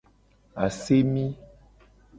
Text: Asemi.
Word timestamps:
Asemi. 0.63 1.25